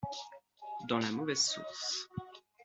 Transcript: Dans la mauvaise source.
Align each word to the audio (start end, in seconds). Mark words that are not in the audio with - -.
Dans 0.89 0.97
la 0.97 1.11
mauvaise 1.11 1.43
source. 1.45 2.09